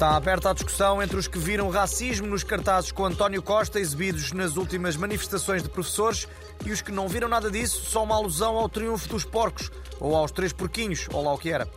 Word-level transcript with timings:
Está 0.00 0.16
aberta 0.16 0.48
a 0.48 0.54
discussão 0.54 1.02
entre 1.02 1.18
os 1.18 1.28
que 1.28 1.38
viram 1.38 1.68
racismo 1.68 2.26
nos 2.26 2.42
cartazes 2.42 2.90
com 2.90 3.04
António 3.04 3.42
Costa 3.42 3.78
exibidos 3.78 4.32
nas 4.32 4.56
últimas 4.56 4.96
manifestações 4.96 5.62
de 5.62 5.68
professores 5.68 6.26
e 6.64 6.72
os 6.72 6.80
que 6.80 6.90
não 6.90 7.06
viram 7.06 7.28
nada 7.28 7.50
disso, 7.50 7.84
só 7.84 8.02
uma 8.02 8.14
alusão 8.14 8.56
ao 8.56 8.66
triunfo 8.66 9.06
dos 9.10 9.26
porcos 9.26 9.70
ou 10.00 10.16
aos 10.16 10.30
três 10.30 10.54
porquinhos, 10.54 11.06
ou 11.12 11.22
lá 11.22 11.34
o 11.34 11.36
que 11.36 11.50
era. 11.50 11.68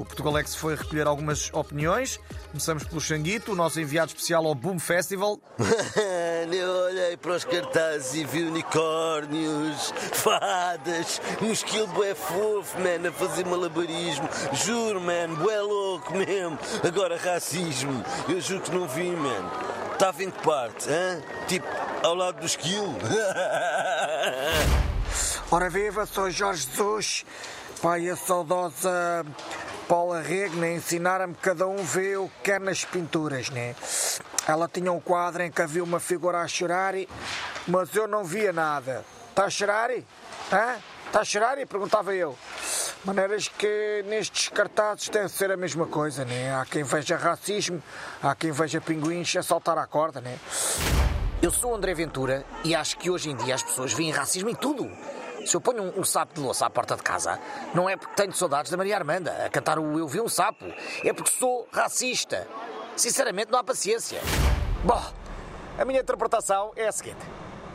O 0.00 0.04
Portugalex 0.04 0.54
foi 0.54 0.74
recolher 0.74 1.06
algumas 1.06 1.52
opiniões. 1.52 2.18
Começamos 2.48 2.84
pelo 2.84 3.02
Xanguito, 3.02 3.52
o 3.52 3.54
nosso 3.54 3.78
enviado 3.78 4.08
especial 4.08 4.46
ao 4.46 4.54
Boom 4.54 4.78
Festival. 4.78 5.38
Eu 6.50 6.70
olhei 6.86 7.18
para 7.18 7.32
os 7.32 7.44
cartazes 7.44 8.14
e 8.14 8.24
vi 8.24 8.44
unicórnios, 8.44 9.92
fadas, 10.14 11.20
um 11.42 11.52
esquilo 11.52 11.86
bué 11.88 12.14
fofo, 12.14 12.80
man, 12.80 13.06
a 13.06 13.12
fazer 13.12 13.44
malabarismo. 13.44 14.26
Juro, 14.54 15.02
man, 15.02 15.34
bué 15.34 15.60
louco 15.60 16.16
mesmo. 16.16 16.58
Agora 16.82 17.18
racismo, 17.18 18.02
eu 18.26 18.40
juro 18.40 18.62
que 18.62 18.74
não 18.74 18.88
vi, 18.88 19.10
man. 19.10 19.50
Estava 19.92 20.24
em 20.24 20.30
que 20.30 20.42
parte, 20.42 20.88
hã? 20.88 21.20
Tipo, 21.46 21.68
ao 22.02 22.14
lado 22.14 22.40
do 22.40 22.46
esquilo. 22.46 22.96
Ora 25.52 25.68
viva, 25.68 26.06
sou 26.06 26.30
Jorge 26.30 26.66
Jesus, 26.70 27.26
pai 27.82 28.08
a 28.08 28.16
saudosa 28.16 29.26
Paula 29.90 30.20
Regna 30.20 30.70
ensinaram-me 30.70 31.34
que 31.34 31.40
cada 31.40 31.66
um 31.66 31.78
vê 31.78 32.16
o 32.16 32.28
que 32.28 32.42
quer 32.44 32.60
nas 32.60 32.84
pinturas, 32.84 33.50
né? 33.50 33.74
Ela 34.46 34.68
tinha 34.68 34.92
um 34.92 35.00
quadro 35.00 35.42
em 35.42 35.50
que 35.50 35.60
havia 35.60 35.82
uma 35.82 35.98
figura 35.98 36.42
a 36.42 36.46
chorar, 36.46 36.94
mas 37.66 37.92
eu 37.96 38.06
não 38.06 38.22
via 38.22 38.52
nada. 38.52 39.04
Está 39.30 39.46
a 39.46 39.50
chorar? 39.50 39.90
Hã? 39.90 40.76
Está 41.06 41.22
a 41.22 41.24
chorar? 41.24 41.56
Perguntava 41.66 42.14
eu. 42.14 42.38
Maneiras 43.04 43.48
que 43.48 44.04
nestes 44.06 44.48
cartazes 44.50 45.08
deve 45.08 45.28
ser 45.28 45.50
a 45.50 45.56
mesma 45.56 45.88
coisa, 45.88 46.24
né? 46.24 46.54
Há 46.54 46.64
quem 46.64 46.84
veja 46.84 47.16
racismo, 47.16 47.82
há 48.22 48.32
quem 48.36 48.52
veja 48.52 48.80
pinguins 48.80 49.34
a 49.34 49.42
saltar 49.42 49.76
à 49.76 49.88
corda, 49.88 50.20
né? 50.20 50.38
Eu 51.42 51.50
sou 51.50 51.74
André 51.74 51.94
Ventura 51.94 52.44
e 52.62 52.76
acho 52.76 52.96
que 52.96 53.10
hoje 53.10 53.30
em 53.30 53.34
dia 53.34 53.56
as 53.56 53.62
pessoas 53.64 53.92
veem 53.92 54.12
racismo 54.12 54.50
em 54.50 54.54
tudo. 54.54 54.88
Se 55.46 55.56
eu 55.56 55.60
ponho 55.60 55.82
um, 55.82 56.00
um, 56.00 56.04
sapo 56.04 56.34
de 56.34 56.40
louça 56.40 56.66
à 56.66 56.70
porta 56.70 56.96
de 56.96 57.02
casa, 57.02 57.38
não 57.74 57.88
é 57.88 57.96
porque 57.96 58.14
tenho 58.14 58.32
saudades 58.32 58.70
da 58.70 58.76
Maria 58.76 58.96
Armanda 58.96 59.32
a 59.44 59.48
cantar 59.48 59.78
o 59.78 59.98
Eu 59.98 60.06
Vi 60.06 60.20
um 60.20 60.28
Sapo. 60.28 60.64
É 61.04 61.12
porque 61.12 61.30
sou 61.30 61.66
racista. 61.72 62.46
Sinceramente, 62.96 63.50
não 63.50 63.58
há 63.58 63.64
paciência. 63.64 64.20
Bom, 64.84 65.02
a 65.78 65.84
minha 65.84 66.00
interpretação 66.00 66.72
é 66.76 66.86
a 66.86 66.92
seguinte. 66.92 67.20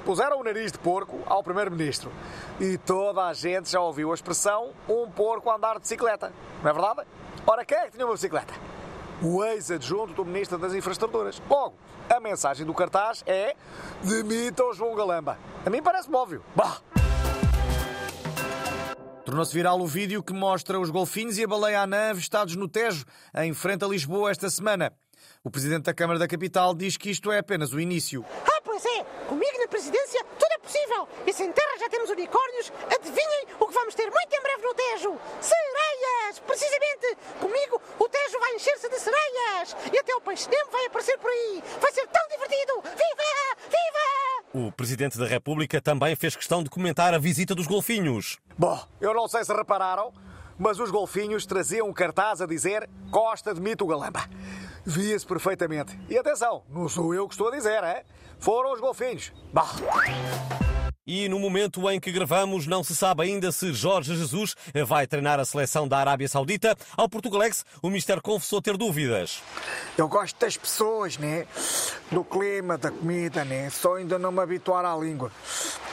Puseram 0.06 0.40
o 0.40 0.44
nariz 0.44 0.72
de 0.72 0.78
porco 0.78 1.20
ao 1.26 1.44
Primeiro-Ministro 1.44 2.12
e 2.60 2.78
toda 2.78 3.24
a 3.26 3.34
gente 3.34 3.72
já 3.72 3.82
ouviu 3.82 4.12
a 4.12 4.14
expressão 4.14 4.70
um 4.88 5.10
porco 5.10 5.50
a 5.50 5.56
andar 5.56 5.74
de 5.76 5.80
bicicleta. 5.82 6.32
Não 6.62 6.70
é 6.70 6.74
verdade? 6.74 7.02
Ora, 7.48 7.66
quem 7.66 7.78
é 7.78 7.86
que 7.86 7.94
tinha 7.94 8.06
uma 8.06 8.14
bicicleta? 8.14 8.54
O 9.22 9.44
ex-adjunto 9.44 10.14
do 10.14 10.26
Ministro 10.26 10.60
das 10.60 10.74
Infraestruturas. 10.74 11.42
Logo, 11.50 11.76
a 12.08 12.20
mensagem 12.20 12.66
do 12.66 12.74
cartaz 12.74 13.24
é 13.26 13.56
demita 14.04 14.64
o 14.64 14.74
João 14.74 14.94
Galamba. 14.94 15.40
A 15.66 15.70
mim 15.70 15.82
parece-me 15.82 16.16
óbvio. 16.16 16.44
Bah! 16.56 16.82
Tornou-se 19.36 19.54
viral 19.54 19.82
o 19.82 19.86
vídeo 19.86 20.24
que 20.24 20.32
mostra 20.32 20.80
os 20.80 20.90
golfinhos 20.90 21.38
e 21.38 21.44
a 21.44 21.48
baleia 21.48 21.82
anã 21.82 22.12
avistados 22.12 22.56
no 22.56 22.70
Tejo, 22.70 23.04
em 23.36 23.54
frente 23.54 23.84
a 23.84 23.88
Lisboa, 23.90 24.32
esta 24.32 24.50
semana. 24.50 24.94
O 25.44 25.52
presidente 25.52 25.84
da 25.84 25.94
Câmara 25.94 26.18
da 26.18 26.26
Capital 26.26 26.74
diz 26.74 26.96
que 26.96 27.10
isto 27.10 27.30
é 27.30 27.40
apenas 27.40 27.74
o 27.74 27.80
início. 27.82 28.24
Ah, 28.48 28.62
pois 28.64 28.86
é! 28.86 29.04
Comigo 29.28 29.60
na 29.60 29.68
presidência 29.68 30.24
tudo 30.40 30.52
é 30.54 30.58
possível! 30.60 31.10
E 31.28 31.34
se 31.34 31.44
em 31.44 31.52
terra 31.52 31.78
já 31.78 31.90
temos 31.90 32.10
unicórnios, 32.12 32.72
adivinhem 32.96 33.48
o 33.60 33.68
que 33.68 33.74
vamos 33.74 33.94
ter 33.94 34.10
muito 34.10 34.34
em 34.34 34.42
breve 34.42 34.64
no 34.64 34.74
Tejo! 34.74 35.20
Sereias! 35.42 36.40
Precisamente! 36.48 37.18
Comigo 37.42 37.82
o 38.00 38.08
Tejo 38.08 38.40
vai 38.40 38.56
encher-se 38.56 38.88
de 38.88 39.00
sereias! 39.02 39.76
E 39.92 40.00
até 40.00 40.16
o 40.16 40.22
peixe-nemo 40.22 40.72
vai 40.72 40.86
aparecer 40.86 41.18
por 41.18 41.30
aí! 41.30 41.62
Vai 41.82 41.92
ser 41.92 42.08
tão 42.08 42.26
divertido! 42.30 42.82
Viva! 42.84 43.45
O 44.58 44.72
Presidente 44.72 45.18
da 45.18 45.28
República 45.28 45.82
também 45.82 46.16
fez 46.16 46.34
questão 46.34 46.64
de 46.64 46.70
comentar 46.70 47.14
a 47.14 47.18
visita 47.18 47.54
dos 47.54 47.68
golfinhos. 47.68 48.38
Bom, 48.58 48.82
eu 49.02 49.14
não 49.14 49.28
sei 49.28 49.44
se 49.44 49.54
repararam, 49.54 50.14
mas 50.58 50.80
os 50.80 50.90
golfinhos 50.90 51.46
traziam 51.46 51.90
um 51.90 51.94
cartaz 51.94 52.40
a 52.40 52.46
dizer 52.46 52.90
Costa 53.12 53.54
de 53.54 53.60
Mito 53.60 53.86
Galamba. 53.86 54.24
Via-se 54.86 55.28
perfeitamente. 55.28 56.00
E 56.08 56.18
atenção, 56.18 56.64
não 56.70 56.88
sou 56.88 57.14
eu 57.14 57.28
que 57.28 57.34
estou 57.34 57.50
a 57.50 57.52
dizer, 57.52 57.84
é? 57.84 58.06
Foram 58.40 58.72
os 58.72 58.80
golfinhos. 58.80 59.34
Bah. 59.52 59.76
E 61.08 61.30
no 61.30 61.38
momento 61.38 61.88
em 61.92 62.00
que 62.00 62.12
gravamos, 62.12 62.66
não 62.66 62.84
se 62.84 62.96
sabe 62.96 63.22
ainda 63.22 63.52
se 63.52 63.72
Jorge 63.74 64.16
Jesus 64.16 64.56
vai 64.88 65.06
treinar 65.06 65.40
a 65.40 65.46
seleção 65.46 65.88
da 65.88 66.00
Arábia 66.00 66.28
Saudita. 66.28 66.76
Ao 66.98 67.08
Portugalex, 67.08 67.64
o 67.80 67.92
Mister 67.92 68.20
confessou 68.20 68.60
ter 68.60 68.76
dúvidas. 68.76 69.44
Eu 69.96 70.08
gosto 70.08 70.36
das 70.40 70.58
pessoas, 70.58 71.20
né? 71.20 71.46
Do 72.12 72.24
clima, 72.24 72.76
da 72.76 72.90
comida, 72.90 73.46
né? 73.46 73.70
Só 73.70 73.98
ainda 73.98 74.18
não 74.18 74.32
me 74.32 74.40
habituar 74.42 74.84
à 74.84 74.98
língua. 74.98 75.32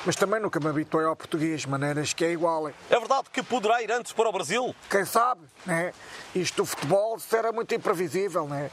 Mas 0.04 0.16
também 0.16 0.40
nunca 0.40 0.58
me 0.58 0.66
habituei 0.66 1.06
ao 1.06 1.14
português, 1.14 1.64
maneiras 1.64 2.12
que 2.12 2.24
é 2.24 2.32
igual. 2.32 2.68
É 2.68 2.98
verdade 2.98 3.24
que 3.32 3.40
poderá 3.40 3.80
ir 3.82 3.92
antes 3.92 4.12
para 4.12 4.28
o 4.28 4.32
Brasil? 4.32 4.74
Quem 4.90 5.04
sabe, 5.04 5.42
né? 5.64 5.92
Isto 6.34 6.62
do 6.62 6.66
futebol 6.66 7.16
era 7.32 7.52
muito 7.52 7.72
imprevisível, 7.72 8.48
né? 8.48 8.68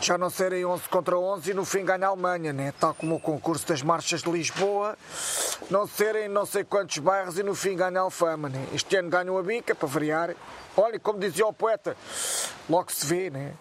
Já 0.00 0.16
não 0.16 0.30
serem 0.30 0.64
11 0.64 0.88
contra 0.88 1.18
11 1.18 1.50
e 1.50 1.54
no 1.54 1.66
fim 1.66 1.84
ganha 1.84 2.06
a 2.06 2.10
Alemanha, 2.10 2.52
né? 2.52 2.72
Tal 2.80 2.94
como 2.94 3.16
o 3.16 3.20
concurso 3.20 3.66
das 3.66 3.82
marchas 3.82 4.22
de 4.22 4.30
Lisboa, 4.30 4.96
não 5.70 5.86
serem 5.86 6.28
não 6.28 6.46
sei 6.46 6.64
quantos 6.64 6.96
bairros 6.96 7.38
e 7.38 7.42
no 7.42 7.54
fim 7.54 7.76
ganha 7.76 8.00
a 8.00 8.02
Alfama, 8.02 8.48
né? 8.48 8.66
Este 8.72 8.96
ano 8.96 9.10
ganham 9.10 9.36
a 9.36 9.42
bica, 9.42 9.74
para 9.74 9.86
variar. 9.86 10.34
Olha, 10.76 10.98
como 10.98 11.18
dizia 11.18 11.46
o 11.46 11.52
poeta, 11.52 11.94
logo 12.70 12.90
se 12.90 13.04
vê, 13.04 13.28
né? 13.28 13.52